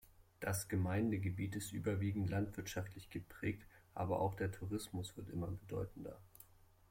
[0.39, 6.19] Das Gemeindegebiet ist überwiegend landwirtschaftlich geprägt, aber auch der Tourismus wird immer bedeutender.